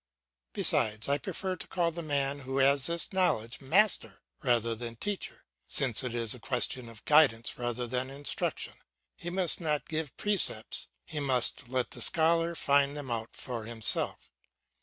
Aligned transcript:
Besides, 0.53 1.07
I 1.07 1.19
prefer 1.19 1.55
to 1.57 1.67
call 1.67 1.91
the 1.91 2.01
man 2.01 2.39
who 2.39 2.57
has 2.57 2.87
this 2.87 3.13
knowledge 3.13 3.61
master 3.61 4.23
rather 4.41 4.73
than 4.73 4.95
teacher, 4.95 5.45
since 5.67 6.03
it 6.03 6.15
is 6.15 6.33
a 6.33 6.39
question 6.39 6.89
of 6.89 7.05
guidance 7.05 7.55
rather 7.59 7.85
than 7.85 8.09
instruction. 8.09 8.73
He 9.15 9.29
must 9.29 9.61
not 9.61 9.87
give 9.87 10.17
precepts, 10.17 10.87
he 11.05 11.19
must 11.19 11.69
let 11.69 11.91
the 11.91 12.01
scholar 12.01 12.55
find 12.55 12.97
them 12.97 13.11
out 13.11 13.35
for 13.35 13.65
himself. 13.65 14.31